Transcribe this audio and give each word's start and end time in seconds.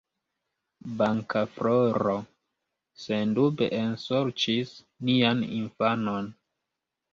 Bankafloro 1.01 2.15
sendube 3.03 3.69
ensorĉis 3.83 4.75
nian 5.13 5.47
infanon. 5.61 6.35